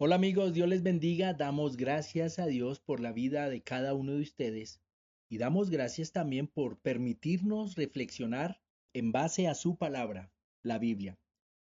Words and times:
Hola 0.00 0.14
amigos, 0.14 0.52
Dios 0.52 0.68
les 0.68 0.84
bendiga. 0.84 1.34
Damos 1.34 1.76
gracias 1.76 2.38
a 2.38 2.46
Dios 2.46 2.78
por 2.78 3.00
la 3.00 3.10
vida 3.10 3.50
de 3.50 3.62
cada 3.62 3.94
uno 3.94 4.12
de 4.12 4.20
ustedes 4.20 4.80
y 5.28 5.38
damos 5.38 5.70
gracias 5.70 6.12
también 6.12 6.46
por 6.46 6.78
permitirnos 6.78 7.74
reflexionar 7.74 8.60
en 8.92 9.10
base 9.10 9.48
a 9.48 9.56
su 9.56 9.76
palabra, 9.76 10.30
la 10.62 10.78
Biblia. 10.78 11.18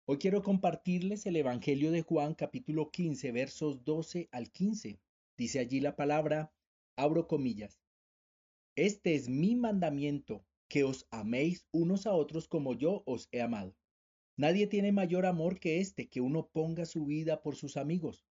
Hoy 0.07 0.17
quiero 0.17 0.43
compartirles 0.43 1.27
el 1.27 1.37
Evangelio 1.37 1.91
de 1.91 2.01
Juan 2.01 2.33
capítulo 2.33 2.91
15 2.91 3.31
versos 3.31 3.85
12 3.85 4.31
al 4.33 4.51
15. 4.51 4.99
Dice 5.37 5.59
allí 5.59 5.81
la 5.81 5.95
palabra, 5.95 6.51
abro 6.97 7.29
comillas. 7.29 7.79
Este 8.75 9.17
es 9.17 9.29
mi 9.29 9.55
mandamiento, 9.55 10.47
que 10.71 10.83
os 10.83 11.07
améis 11.11 11.67
unos 11.73 12.07
a 12.07 12.15
otros 12.15 12.49
como 12.49 12.73
yo 12.73 13.03
os 13.05 13.29
he 13.33 13.43
amado. 13.43 13.77
Nadie 14.37 14.67
tiene 14.67 14.91
mayor 14.91 15.27
amor 15.27 15.61
que 15.61 15.81
este, 15.81 16.09
que 16.09 16.21
uno 16.21 16.49
ponga 16.53 16.87
su 16.87 17.07
vida 17.07 17.43
por 17.43 17.55
sus 17.55 17.77
amigos. 17.77 18.25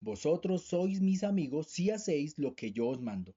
Vosotros 0.00 0.66
sois 0.66 1.00
mis 1.00 1.24
amigos 1.24 1.68
si 1.68 1.90
hacéis 1.90 2.38
lo 2.38 2.54
que 2.54 2.72
yo 2.72 2.88
os 2.88 3.00
mando. 3.00 3.34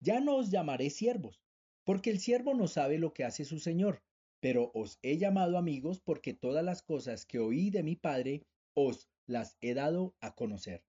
Ya 0.00 0.20
no 0.20 0.36
os 0.36 0.50
llamaré 0.50 0.90
siervos, 0.90 1.42
porque 1.84 2.10
el 2.10 2.20
siervo 2.20 2.54
no 2.54 2.68
sabe 2.68 2.98
lo 2.98 3.12
que 3.12 3.24
hace 3.24 3.44
su 3.44 3.58
Señor, 3.58 4.02
pero 4.40 4.70
os 4.74 4.98
he 5.02 5.18
llamado 5.18 5.58
amigos 5.58 6.00
porque 6.00 6.34
todas 6.34 6.64
las 6.64 6.82
cosas 6.82 7.26
que 7.26 7.38
oí 7.38 7.70
de 7.70 7.82
mi 7.82 7.96
Padre 7.96 8.46
os 8.74 9.08
las 9.26 9.56
he 9.60 9.74
dado 9.74 10.14
a 10.20 10.34
conocer. 10.34 10.84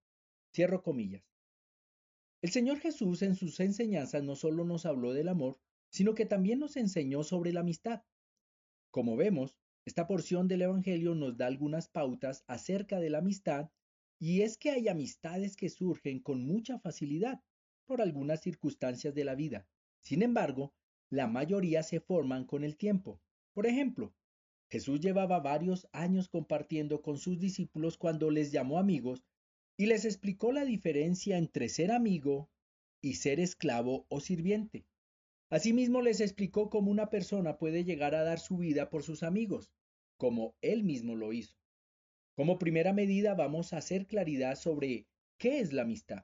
Cierro 0.53 0.83
comillas. 0.83 1.23
El 2.41 2.51
Señor 2.51 2.79
Jesús 2.79 3.21
en 3.21 3.35
sus 3.35 3.59
enseñanzas 3.59 4.23
no 4.23 4.35
solo 4.35 4.63
nos 4.63 4.85
habló 4.85 5.13
del 5.13 5.29
amor, 5.29 5.59
sino 5.89 6.15
que 6.15 6.25
también 6.25 6.59
nos 6.59 6.77
enseñó 6.77 7.23
sobre 7.23 7.51
la 7.51 7.59
amistad. 7.59 8.03
Como 8.89 9.15
vemos, 9.15 9.57
esta 9.85 10.05
porción 10.05 10.47
del 10.47 10.61
Evangelio 10.61 11.15
nos 11.15 11.37
da 11.37 11.47
algunas 11.47 11.87
pautas 11.87 12.43
acerca 12.47 12.99
de 12.99 13.09
la 13.09 13.17
amistad 13.17 13.69
y 14.19 14.41
es 14.41 14.57
que 14.57 14.69
hay 14.69 14.87
amistades 14.87 15.55
que 15.55 15.69
surgen 15.69 16.19
con 16.19 16.45
mucha 16.45 16.77
facilidad 16.77 17.41
por 17.85 18.01
algunas 18.01 18.41
circunstancias 18.41 19.15
de 19.15 19.25
la 19.25 19.33
vida. 19.33 19.67
Sin 19.99 20.21
embargo, 20.21 20.73
la 21.09 21.27
mayoría 21.27 21.81
se 21.81 21.99
forman 21.99 22.45
con 22.45 22.63
el 22.63 22.77
tiempo. 22.77 23.19
Por 23.53 23.65
ejemplo, 23.65 24.13
Jesús 24.69 25.01
llevaba 25.01 25.39
varios 25.39 25.87
años 25.91 26.29
compartiendo 26.29 27.01
con 27.01 27.17
sus 27.17 27.39
discípulos 27.39 27.97
cuando 27.97 28.29
les 28.29 28.51
llamó 28.51 28.77
amigos 28.77 29.25
y 29.77 29.87
les 29.87 30.05
explicó 30.05 30.51
la 30.51 30.63
diferencia 30.63 31.37
entre 31.37 31.67
ser 31.67 31.91
amigo 31.91 32.49
y 33.01 33.15
ser 33.15 33.39
esclavo 33.39 34.05
o 34.09 34.19
sirviente. 34.19 34.85
Asimismo 35.51 36.01
les 36.01 36.21
explicó 36.21 36.69
cómo 36.69 36.91
una 36.91 37.09
persona 37.09 37.57
puede 37.57 37.83
llegar 37.83 38.15
a 38.15 38.23
dar 38.23 38.39
su 38.39 38.55
vida 38.55 38.89
por 38.89 39.03
sus 39.03 39.21
amigos, 39.21 39.73
como 40.15 40.55
él 40.61 40.85
mismo 40.85 41.17
lo 41.17 41.33
hizo. 41.33 41.57
Como 42.35 42.57
primera 42.57 42.93
medida 42.93 43.33
vamos 43.35 43.73
a 43.73 43.79
hacer 43.79 44.07
claridad 44.07 44.55
sobre 44.55 45.07
qué 45.37 45.59
es 45.59 45.73
la 45.73 45.81
amistad. 45.81 46.23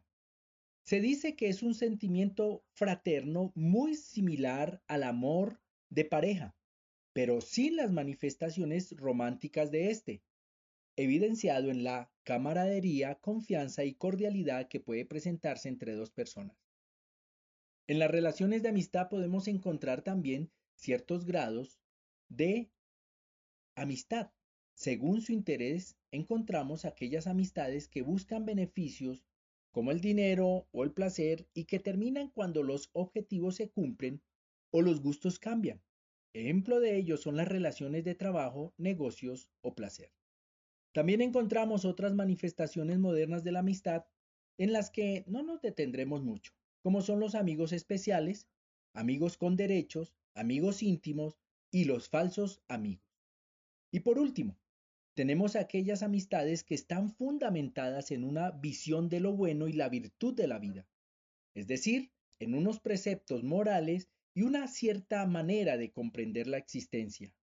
Se 0.83 1.01
dice 1.01 1.35
que 1.35 1.49
es 1.49 1.61
un 1.61 1.75
sentimiento 1.75 2.63
fraterno 2.71 3.51
muy 3.53 3.95
similar 3.95 4.81
al 4.87 5.03
amor 5.03 5.59
de 5.89 6.05
pareja, 6.05 6.55
pero 7.11 7.41
sin 7.41 7.75
las 7.75 7.91
manifestaciones 7.91 8.95
románticas 8.95 9.71
de 9.71 9.91
este, 9.91 10.23
evidenciado 10.95 11.69
en 11.69 11.83
la 11.83 12.09
camaradería, 12.23 13.15
confianza 13.15 13.83
y 13.83 13.93
cordialidad 13.93 14.69
que 14.69 14.79
puede 14.79 15.05
presentarse 15.05 15.67
entre 15.67 15.95
dos 15.95 16.11
personas. 16.11 16.66
En 17.89 17.99
las 17.99 18.11
relaciones 18.11 18.63
de 18.63 18.69
amistad 18.69 19.07
podemos 19.07 19.47
encontrar 19.47 20.01
también 20.01 20.51
ciertos 20.75 21.23
grados 21.25 21.79
de 22.27 22.69
amistad. 23.75 24.31
Según 24.73 25.21
su 25.21 25.31
interés, 25.31 25.95
encontramos 26.11 26.83
aquellas 26.83 27.27
amistades 27.27 27.87
que 27.87 28.01
buscan 28.01 28.45
beneficios 28.45 29.25
como 29.71 29.91
el 29.91 30.01
dinero 30.01 30.67
o 30.71 30.83
el 30.83 30.91
placer 30.91 31.47
y 31.53 31.63
que 31.63 31.79
terminan 31.79 32.29
cuando 32.29 32.61
los 32.61 32.89
objetivos 32.91 33.55
se 33.55 33.69
cumplen 33.69 34.21
o 34.69 34.81
los 34.81 35.01
gustos 35.01 35.39
cambian. 35.39 35.81
Ejemplo 36.33 36.81
de 36.81 36.97
ello 36.97 37.15
son 37.15 37.37
las 37.37 37.47
relaciones 37.47 38.03
de 38.03 38.15
trabajo, 38.15 38.73
negocios 38.77 39.49
o 39.61 39.75
placer. 39.75 40.11
También 40.91 41.21
encontramos 41.21 41.85
otras 41.85 42.13
manifestaciones 42.13 42.99
modernas 42.99 43.45
de 43.45 43.53
la 43.53 43.59
amistad 43.59 44.05
en 44.57 44.73
las 44.73 44.89
que 44.91 45.23
no 45.27 45.41
nos 45.41 45.61
detendremos 45.61 46.21
mucho 46.21 46.56
como 46.87 47.01
son 47.01 47.19
los 47.19 47.35
amigos 47.35 47.73
especiales, 47.73 48.47
amigos 48.93 49.35
con 49.35 49.57
derechos, 49.57 50.15
amigos 50.33 50.81
íntimos 50.81 51.37
y 51.69 51.83
los 51.83 52.07
falsos 52.07 52.61
amigos. 52.69 53.03
Y 53.91 53.99
por 53.99 54.17
último, 54.17 54.57
tenemos 55.13 55.57
aquellas 55.57 56.01
amistades 56.01 56.63
que 56.63 56.75
están 56.75 57.11
fundamentadas 57.11 58.11
en 58.11 58.23
una 58.23 58.51
visión 58.51 59.09
de 59.09 59.19
lo 59.19 59.33
bueno 59.33 59.67
y 59.67 59.73
la 59.73 59.89
virtud 59.89 60.33
de 60.33 60.47
la 60.47 60.59
vida, 60.59 60.87
es 61.53 61.67
decir, 61.67 62.13
en 62.39 62.55
unos 62.55 62.79
preceptos 62.79 63.43
morales 63.43 64.07
y 64.33 64.43
una 64.43 64.69
cierta 64.69 65.25
manera 65.25 65.75
de 65.75 65.91
comprender 65.91 66.47
la 66.47 66.57
existencia. 66.57 67.33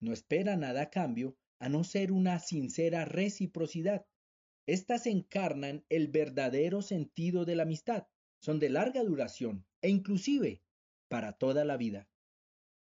No 0.00 0.14
espera 0.14 0.56
nada 0.56 0.80
a 0.80 0.90
cambio 0.90 1.36
a 1.58 1.68
no 1.68 1.84
ser 1.84 2.12
una 2.12 2.38
sincera 2.38 3.04
reciprocidad. 3.04 4.06
Estas 4.66 5.04
encarnan 5.04 5.84
el 5.90 6.08
verdadero 6.08 6.80
sentido 6.80 7.44
de 7.44 7.56
la 7.56 7.64
amistad, 7.64 8.06
son 8.44 8.58
de 8.58 8.68
larga 8.68 9.02
duración 9.02 9.64
e 9.80 9.88
inclusive 9.88 10.60
para 11.08 11.32
toda 11.32 11.64
la 11.64 11.78
vida. 11.78 12.06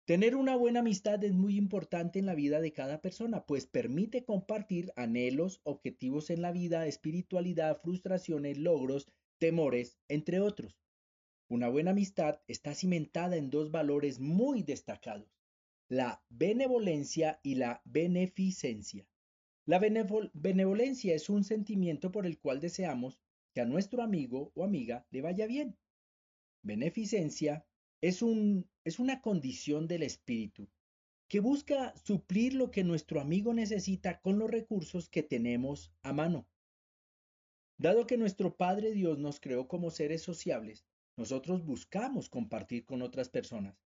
Tener 0.05 0.35
una 0.35 0.55
buena 0.55 0.81
amistad 0.81 1.23
es 1.23 1.33
muy 1.33 1.57
importante 1.57 2.19
en 2.19 2.27
la 2.27 2.35
vida 2.35 2.61
de 2.61 2.73
cada 2.73 3.01
persona, 3.01 3.43
pues 3.47 3.65
permite 3.65 4.23
compartir 4.23 4.93
anhelos, 4.95 5.59
objetivos 5.63 6.29
en 6.29 6.43
la 6.43 6.51
vida, 6.51 6.85
espiritualidad, 6.85 7.81
frustraciones, 7.81 8.59
logros, 8.59 9.07
temores, 9.39 9.97
entre 10.07 10.41
otros. 10.41 10.77
Una 11.49 11.69
buena 11.69 11.89
amistad 11.89 12.39
está 12.47 12.75
cimentada 12.75 13.35
en 13.35 13.49
dos 13.49 13.71
valores 13.71 14.19
muy 14.19 14.61
destacados, 14.61 15.39
la 15.89 16.23
benevolencia 16.29 17.39
y 17.41 17.55
la 17.55 17.81
beneficencia. 17.83 19.07
La 19.65 19.79
benevolencia 19.79 21.15
es 21.15 21.29
un 21.29 21.43
sentimiento 21.43 22.11
por 22.11 22.27
el 22.27 22.37
cual 22.37 22.61
deseamos 22.61 23.19
a 23.61 23.65
nuestro 23.65 24.01
amigo 24.01 24.51
o 24.55 24.63
amiga 24.63 25.05
le 25.11 25.21
vaya 25.21 25.47
bien. 25.47 25.77
Beneficencia 26.63 27.65
es, 28.01 28.21
un, 28.21 28.69
es 28.83 28.99
una 28.99 29.21
condición 29.21 29.87
del 29.87 30.03
espíritu 30.03 30.69
que 31.27 31.39
busca 31.41 31.93
suplir 31.97 32.53
lo 32.53 32.71
que 32.71 32.83
nuestro 32.83 33.19
amigo 33.19 33.53
necesita 33.53 34.21
con 34.21 34.39
los 34.39 34.49
recursos 34.49 35.09
que 35.09 35.23
tenemos 35.23 35.91
a 36.01 36.13
mano. 36.13 36.47
Dado 37.77 38.07
que 38.07 38.17
nuestro 38.17 38.55
Padre 38.55 38.91
Dios 38.93 39.19
nos 39.19 39.39
creó 39.39 39.67
como 39.67 39.91
seres 39.91 40.21
sociables, 40.21 40.85
nosotros 41.17 41.65
buscamos 41.65 42.29
compartir 42.29 42.85
con 42.85 43.01
otras 43.01 43.29
personas, 43.29 43.77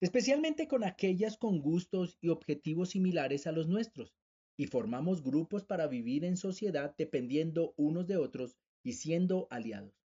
especialmente 0.00 0.68
con 0.68 0.84
aquellas 0.84 1.36
con 1.36 1.60
gustos 1.60 2.16
y 2.20 2.28
objetivos 2.28 2.90
similares 2.90 3.46
a 3.46 3.52
los 3.52 3.66
nuestros, 3.66 4.14
y 4.56 4.66
formamos 4.66 5.22
grupos 5.22 5.64
para 5.64 5.88
vivir 5.88 6.24
en 6.24 6.36
sociedad 6.36 6.94
dependiendo 6.96 7.74
unos 7.76 8.06
de 8.06 8.16
otros 8.16 8.56
y 8.84 8.92
siendo 8.92 9.48
aliados. 9.50 10.04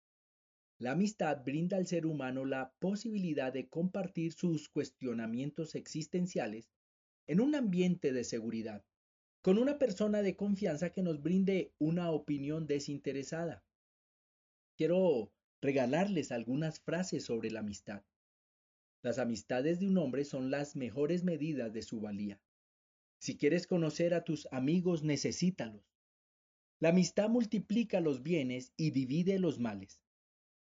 La 0.77 0.91
amistad 0.91 1.43
brinda 1.43 1.77
al 1.77 1.87
ser 1.87 2.05
humano 2.05 2.43
la 2.43 2.73
posibilidad 2.79 3.53
de 3.53 3.69
compartir 3.69 4.33
sus 4.33 4.67
cuestionamientos 4.67 5.73
existenciales 5.73 6.69
en 7.27 7.39
un 7.39 7.55
ambiente 7.55 8.11
de 8.11 8.25
seguridad, 8.25 8.83
con 9.41 9.57
una 9.57 9.79
persona 9.79 10.21
de 10.21 10.35
confianza 10.35 10.91
que 10.91 11.01
nos 11.01 11.21
brinde 11.21 11.73
una 11.79 12.11
opinión 12.11 12.67
desinteresada. 12.67 13.63
Quiero 14.77 15.31
regalarles 15.61 16.33
algunas 16.33 16.81
frases 16.81 17.23
sobre 17.23 17.49
la 17.51 17.61
amistad. 17.61 18.03
Las 19.01 19.17
amistades 19.17 19.79
de 19.79 19.87
un 19.87 19.97
hombre 19.97 20.25
son 20.25 20.51
las 20.51 20.75
mejores 20.75 21.23
medidas 21.23 21.71
de 21.71 21.83
su 21.83 22.01
valía. 22.01 22.41
Si 23.17 23.37
quieres 23.37 23.65
conocer 23.65 24.13
a 24.13 24.25
tus 24.25 24.47
amigos, 24.51 25.03
necesítalos. 25.03 25.94
La 26.85 26.89
amistad 26.89 27.29
multiplica 27.29 27.99
los 27.99 28.21
bienes 28.21 28.71
y 28.77 28.91
divide 28.91 29.39
los 29.39 29.57
males. 29.57 30.03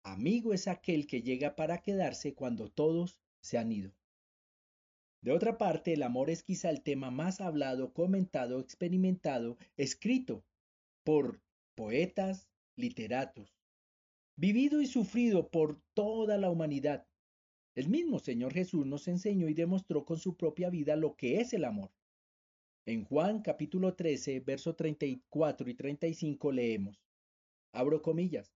Amigo 0.04 0.54
es 0.54 0.68
aquel 0.68 1.08
que 1.08 1.24
llega 1.24 1.56
para 1.56 1.82
quedarse 1.82 2.36
cuando 2.36 2.70
todos 2.70 3.18
se 3.42 3.58
han 3.58 3.72
ido. 3.72 3.92
De 5.24 5.32
otra 5.32 5.58
parte, 5.58 5.94
el 5.94 6.04
amor 6.04 6.30
es 6.30 6.44
quizá 6.44 6.70
el 6.70 6.84
tema 6.84 7.10
más 7.10 7.42
hablado, 7.42 7.92
comentado, 7.92 8.60
experimentado, 8.60 9.58
escrito 9.78 10.46
por 11.04 11.42
poetas, 11.74 12.52
literatos, 12.76 13.58
vivido 14.36 14.82
y 14.82 14.86
sufrido 14.86 15.50
por 15.50 15.82
toda 15.96 16.38
la 16.38 16.52
humanidad. 16.52 17.08
El 17.74 17.90
mismo 17.90 18.20
Señor 18.20 18.54
Jesús 18.54 18.86
nos 18.86 19.08
enseñó 19.08 19.50
y 19.50 19.56
demostró 19.56 20.06
con 20.06 20.20
su 20.20 20.38
propia 20.38 20.70
vida 20.70 20.96
lo 20.98 21.16
que 21.16 21.42
es 21.42 21.52
el 21.54 21.66
amor. 21.66 21.90
En 22.88 23.04
Juan 23.04 23.42
capítulo 23.42 23.96
13, 23.96 24.42
verso 24.42 24.76
34 24.76 25.68
y 25.72 25.74
35 25.74 26.52
leemos, 26.52 27.02
abro 27.74 28.04
comillas, 28.04 28.54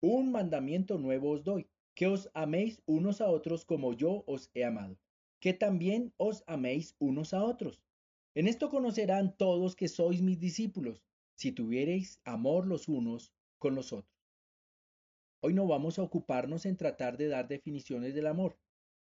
un 0.00 0.30
mandamiento 0.30 0.98
nuevo 0.98 1.32
os 1.32 1.42
doy, 1.42 1.68
que 1.96 2.06
os 2.06 2.30
améis 2.32 2.80
unos 2.86 3.20
a 3.20 3.28
otros 3.28 3.64
como 3.64 3.92
yo 3.92 4.22
os 4.28 4.52
he 4.54 4.64
amado, 4.64 5.00
que 5.40 5.52
también 5.52 6.14
os 6.16 6.44
améis 6.46 6.94
unos 7.00 7.34
a 7.34 7.42
otros. 7.42 7.82
En 8.36 8.46
esto 8.46 8.70
conocerán 8.70 9.36
todos 9.36 9.74
que 9.74 9.88
sois 9.88 10.22
mis 10.22 10.38
discípulos, 10.38 11.02
si 11.34 11.50
tuviereis 11.50 12.20
amor 12.22 12.68
los 12.68 12.86
unos 12.86 13.32
con 13.58 13.74
los 13.74 13.92
otros. 13.92 14.14
Hoy 15.40 15.54
no 15.54 15.66
vamos 15.66 15.98
a 15.98 16.04
ocuparnos 16.04 16.66
en 16.66 16.76
tratar 16.76 17.16
de 17.16 17.26
dar 17.26 17.48
definiciones 17.48 18.14
del 18.14 18.28
amor. 18.28 18.56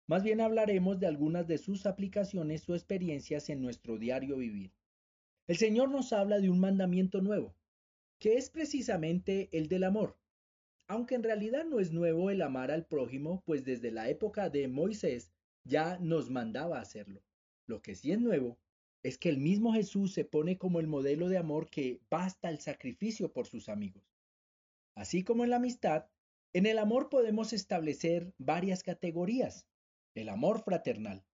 Más 0.07 0.23
bien 0.23 0.39
hablaremos 0.39 0.99
de 0.99 1.07
algunas 1.07 1.47
de 1.47 1.57
sus 1.57 1.85
aplicaciones 1.85 2.69
o 2.69 2.75
experiencias 2.75 3.49
en 3.49 3.61
nuestro 3.61 3.97
diario 3.97 4.37
vivir. 4.37 4.71
El 5.47 5.57
Señor 5.57 5.89
nos 5.89 6.13
habla 6.13 6.39
de 6.39 6.49
un 6.49 6.59
mandamiento 6.59 7.21
nuevo, 7.21 7.55
que 8.19 8.37
es 8.37 8.49
precisamente 8.49 9.49
el 9.51 9.67
del 9.67 9.83
amor. 9.83 10.17
Aunque 10.87 11.15
en 11.15 11.23
realidad 11.23 11.65
no 11.65 11.79
es 11.79 11.91
nuevo 11.91 12.29
el 12.29 12.41
amar 12.43 12.69
al 12.69 12.85
prójimo, 12.85 13.41
pues 13.45 13.63
desde 13.63 13.91
la 13.91 14.09
época 14.09 14.49
de 14.49 14.67
Moisés 14.67 15.33
ya 15.63 15.97
nos 15.97 16.29
mandaba 16.29 16.79
hacerlo. 16.79 17.23
Lo 17.65 17.81
que 17.81 17.95
sí 17.95 18.11
es 18.11 18.19
nuevo 18.19 18.59
es 19.01 19.17
que 19.17 19.29
el 19.29 19.39
mismo 19.39 19.73
Jesús 19.73 20.13
se 20.13 20.25
pone 20.25 20.57
como 20.57 20.79
el 20.79 20.87
modelo 20.87 21.29
de 21.29 21.37
amor 21.37 21.69
que 21.69 21.99
basta 22.09 22.49
el 22.49 22.59
sacrificio 22.59 23.33
por 23.33 23.47
sus 23.47 23.69
amigos. 23.69 24.03
Así 24.95 25.23
como 25.23 25.43
en 25.43 25.49
la 25.49 25.57
amistad, 25.57 26.05
en 26.53 26.65
el 26.65 26.77
amor 26.77 27.09
podemos 27.09 27.53
establecer 27.53 28.33
varias 28.37 28.81
categorías. 28.81 29.67
El 30.15 30.29
amor 30.29 30.63
fraternal, 30.63 31.25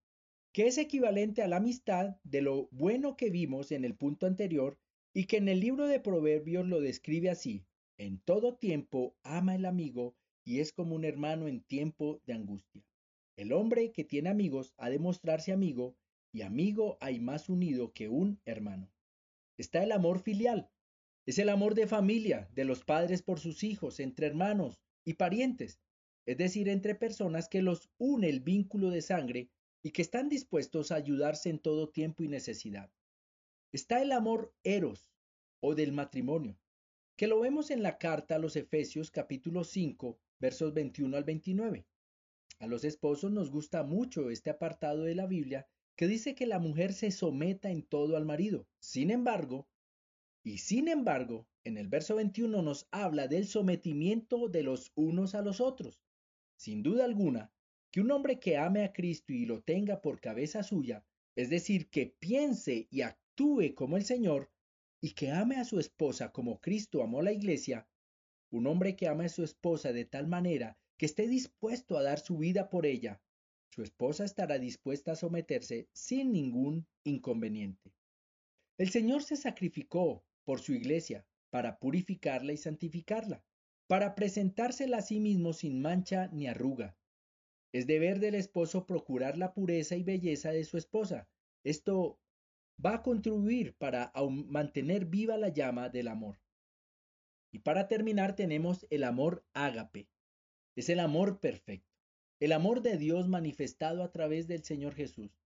que 0.52 0.66
es 0.66 0.76
equivalente 0.76 1.42
a 1.42 1.48
la 1.48 1.56
amistad 1.56 2.16
de 2.24 2.42
lo 2.42 2.68
bueno 2.72 3.16
que 3.16 3.30
vimos 3.30 3.72
en 3.72 3.84
el 3.84 3.94
punto 3.94 4.26
anterior 4.26 4.76
y 5.14 5.24
que 5.24 5.36
en 5.36 5.48
el 5.48 5.60
libro 5.60 5.86
de 5.86 6.00
Proverbios 6.00 6.66
lo 6.66 6.80
describe 6.80 7.30
así. 7.30 7.64
En 7.96 8.18
todo 8.18 8.56
tiempo 8.56 9.14
ama 9.22 9.54
el 9.54 9.66
amigo 9.66 10.16
y 10.44 10.58
es 10.58 10.72
como 10.72 10.96
un 10.96 11.04
hermano 11.04 11.46
en 11.46 11.62
tiempo 11.62 12.20
de 12.26 12.34
angustia. 12.34 12.84
El 13.36 13.52
hombre 13.52 13.92
que 13.92 14.04
tiene 14.04 14.28
amigos 14.28 14.74
ha 14.76 14.90
de 14.90 14.98
mostrarse 14.98 15.52
amigo 15.52 15.96
y 16.32 16.42
amigo 16.42 16.98
hay 17.00 17.20
más 17.20 17.48
unido 17.48 17.92
que 17.92 18.08
un 18.08 18.40
hermano. 18.44 18.90
Está 19.58 19.84
el 19.84 19.92
amor 19.92 20.20
filial. 20.20 20.70
Es 21.24 21.38
el 21.38 21.50
amor 21.50 21.76
de 21.76 21.86
familia, 21.86 22.48
de 22.52 22.64
los 22.64 22.84
padres 22.84 23.22
por 23.22 23.38
sus 23.38 23.62
hijos, 23.62 24.00
entre 24.00 24.26
hermanos 24.26 24.80
y 25.04 25.14
parientes, 25.14 25.78
es 26.26 26.36
decir, 26.36 26.68
entre 26.68 26.94
personas 26.94 27.48
que 27.48 27.62
los 27.62 27.90
une 27.98 28.28
el 28.28 28.40
vínculo 28.40 28.90
de 28.90 29.02
sangre 29.02 29.50
y 29.82 29.90
que 29.90 30.02
están 30.02 30.28
dispuestos 30.28 30.92
a 30.92 30.96
ayudarse 30.96 31.50
en 31.50 31.58
todo 31.58 31.88
tiempo 31.88 32.22
y 32.22 32.28
necesidad. 32.28 32.90
Está 33.72 34.00
el 34.02 34.12
amor 34.12 34.54
eros 34.62 35.08
o 35.60 35.74
del 35.74 35.92
matrimonio, 35.92 36.58
que 37.16 37.26
lo 37.26 37.40
vemos 37.40 37.70
en 37.70 37.82
la 37.82 37.98
carta 37.98 38.36
a 38.36 38.38
los 38.38 38.56
Efesios 38.56 39.10
capítulo 39.10 39.64
5, 39.64 40.18
versos 40.38 40.72
21 40.74 41.16
al 41.16 41.24
29. 41.24 41.86
A 42.60 42.66
los 42.66 42.84
esposos 42.84 43.32
nos 43.32 43.50
gusta 43.50 43.82
mucho 43.82 44.30
este 44.30 44.50
apartado 44.50 45.02
de 45.02 45.14
la 45.14 45.26
Biblia 45.26 45.66
que 45.96 46.06
dice 46.06 46.34
que 46.34 46.46
la 46.46 46.58
mujer 46.58 46.92
se 46.92 47.10
someta 47.10 47.70
en 47.70 47.82
todo 47.82 48.16
al 48.16 48.24
marido. 48.24 48.66
Sin 48.78 49.10
embargo, 49.10 49.68
y 50.44 50.58
sin 50.58 50.88
embargo, 50.88 51.46
en 51.64 51.76
el 51.76 51.88
verso 51.88 52.16
21 52.16 52.62
nos 52.62 52.88
habla 52.90 53.28
del 53.28 53.46
sometimiento 53.46 54.48
de 54.48 54.62
los 54.62 54.92
unos 54.94 55.34
a 55.34 55.42
los 55.42 55.60
otros. 55.60 56.00
Sin 56.62 56.84
duda 56.84 57.04
alguna, 57.04 57.50
que 57.90 58.00
un 58.00 58.12
hombre 58.12 58.38
que 58.38 58.56
ame 58.56 58.84
a 58.84 58.92
Cristo 58.92 59.32
y 59.32 59.46
lo 59.46 59.62
tenga 59.62 60.00
por 60.00 60.20
cabeza 60.20 60.62
suya, 60.62 61.04
es 61.34 61.50
decir, 61.50 61.90
que 61.90 62.06
piense 62.06 62.86
y 62.88 63.00
actúe 63.00 63.74
como 63.74 63.96
el 63.96 64.04
Señor, 64.04 64.48
y 65.00 65.10
que 65.10 65.32
ame 65.32 65.56
a 65.56 65.64
su 65.64 65.80
esposa 65.80 66.30
como 66.30 66.60
Cristo 66.60 67.02
amó 67.02 67.20
la 67.20 67.32
iglesia, 67.32 67.88
un 68.52 68.68
hombre 68.68 68.94
que 68.94 69.08
ama 69.08 69.24
a 69.24 69.28
su 69.28 69.42
esposa 69.42 69.92
de 69.92 70.04
tal 70.04 70.28
manera 70.28 70.78
que 70.98 71.06
esté 71.06 71.26
dispuesto 71.26 71.98
a 71.98 72.04
dar 72.04 72.20
su 72.20 72.38
vida 72.38 72.70
por 72.70 72.86
ella, 72.86 73.20
su 73.70 73.82
esposa 73.82 74.24
estará 74.24 74.60
dispuesta 74.60 75.10
a 75.10 75.16
someterse 75.16 75.88
sin 75.92 76.30
ningún 76.30 76.86
inconveniente. 77.02 77.92
El 78.78 78.90
Señor 78.90 79.24
se 79.24 79.34
sacrificó 79.34 80.24
por 80.44 80.60
su 80.60 80.74
iglesia 80.74 81.26
para 81.50 81.80
purificarla 81.80 82.52
y 82.52 82.56
santificarla, 82.56 83.42
para 83.92 84.14
presentársela 84.14 84.96
a 84.96 85.02
sí 85.02 85.20
mismo 85.20 85.52
sin 85.52 85.82
mancha 85.82 86.28
ni 86.32 86.46
arruga. 86.46 86.96
Es 87.74 87.86
deber 87.86 88.20
del 88.20 88.34
esposo 88.34 88.86
procurar 88.86 89.36
la 89.36 89.52
pureza 89.52 89.96
y 89.96 90.02
belleza 90.02 90.50
de 90.50 90.64
su 90.64 90.78
esposa. 90.78 91.28
Esto 91.62 92.18
va 92.82 92.94
a 92.94 93.02
contribuir 93.02 93.76
para 93.76 94.10
mantener 94.46 95.04
viva 95.04 95.36
la 95.36 95.50
llama 95.50 95.90
del 95.90 96.08
amor. 96.08 96.40
Y 97.52 97.58
para 97.58 97.86
terminar 97.86 98.34
tenemos 98.34 98.86
el 98.88 99.04
amor 99.04 99.44
ágape. 99.52 100.08
Es 100.74 100.88
el 100.88 100.98
amor 100.98 101.38
perfecto 101.38 101.92
el 102.40 102.52
amor 102.52 102.80
de 102.80 102.96
Dios 102.96 103.28
manifestado 103.28 104.02
a 104.02 104.10
través 104.10 104.48
del 104.48 104.64
Señor 104.64 104.94
Jesús, 104.94 105.38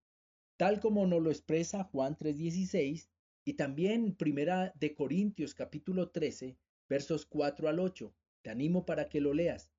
tal 0.56 0.78
como 0.78 1.04
nos 1.04 1.20
lo 1.20 1.30
expresa 1.30 1.82
Juan 1.82 2.16
3:16 2.16 3.10
y 3.44 3.54
también 3.54 4.14
Primera 4.14 4.72
de 4.76 4.94
Corintios 4.94 5.52
capítulo 5.52 6.10
13, 6.10 6.56
versos 6.88 7.26
4 7.26 7.68
al 7.68 7.80
8. 7.80 8.14
Te 8.46 8.52
animo 8.52 8.86
para 8.86 9.08
que 9.08 9.20
lo 9.20 9.34
leas. 9.34 9.72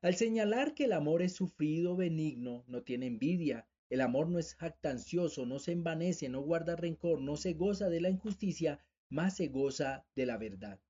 Al 0.00 0.14
señalar 0.14 0.72
que 0.72 0.84
el 0.84 0.94
amor 0.94 1.20
es 1.20 1.34
sufrido, 1.34 1.96
benigno, 1.96 2.64
no 2.66 2.82
tiene 2.82 3.04
envidia, 3.04 3.68
el 3.90 4.00
amor 4.00 4.30
no 4.30 4.38
es 4.38 4.54
jactancioso, 4.54 5.44
no 5.44 5.58
se 5.58 5.72
envanece, 5.72 6.30
no 6.30 6.40
guarda 6.40 6.76
rencor, 6.76 7.20
no 7.20 7.36
se 7.36 7.52
goza 7.52 7.90
de 7.90 8.00
la 8.00 8.08
injusticia, 8.08 8.82
más 9.10 9.36
se 9.36 9.48
goza 9.48 10.06
de 10.14 10.24
la 10.24 10.38
verdad. 10.38 10.80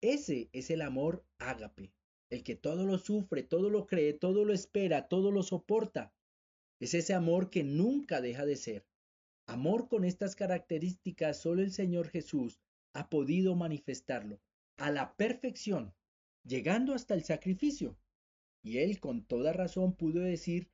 Ese 0.00 0.48
es 0.54 0.70
el 0.70 0.80
amor 0.80 1.26
ágape, 1.36 1.92
el 2.30 2.42
que 2.42 2.56
todo 2.56 2.86
lo 2.86 2.96
sufre, 2.96 3.42
todo 3.42 3.68
lo 3.68 3.86
cree, 3.86 4.14
todo 4.14 4.46
lo 4.46 4.54
espera, 4.54 5.08
todo 5.08 5.30
lo 5.32 5.42
soporta. 5.42 6.14
Es 6.80 6.94
ese 6.94 7.12
amor 7.12 7.50
que 7.50 7.64
nunca 7.64 8.22
deja 8.22 8.46
de 8.46 8.56
ser. 8.56 8.86
Amor 9.46 9.88
con 9.88 10.06
estas 10.06 10.36
características 10.36 11.38
solo 11.38 11.60
el 11.60 11.72
Señor 11.72 12.08
Jesús 12.08 12.62
ha 12.94 13.10
podido 13.10 13.56
manifestarlo 13.56 14.40
a 14.78 14.90
la 14.90 15.14
perfección, 15.16 15.92
llegando 16.46 16.94
hasta 16.94 17.14
el 17.14 17.24
sacrificio. 17.24 17.98
Y 18.62 18.78
él 18.78 19.00
con 19.00 19.24
toda 19.24 19.52
razón 19.52 19.94
pudo 19.94 20.20
decir, 20.20 20.70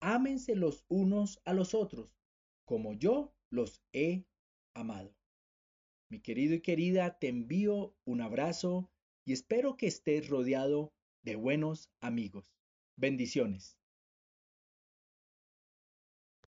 ámense 0.00 0.56
los 0.56 0.84
unos 0.88 1.40
a 1.44 1.52
los 1.52 1.74
otros, 1.74 2.16
como 2.64 2.94
yo 2.94 3.34
los 3.50 3.82
he 3.92 4.24
amado. 4.74 5.14
Mi 6.10 6.20
querido 6.20 6.54
y 6.54 6.60
querida, 6.60 7.18
te 7.18 7.28
envío 7.28 7.96
un 8.04 8.20
abrazo 8.20 8.90
y 9.24 9.32
espero 9.32 9.76
que 9.76 9.86
estés 9.86 10.28
rodeado 10.28 10.92
de 11.22 11.36
buenos 11.36 11.90
amigos. 12.00 12.54
Bendiciones. 12.96 13.76